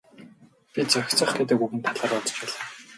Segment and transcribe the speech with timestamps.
[0.73, 2.65] Би зохицох гэдэг үгийн талаар бодож байлаа.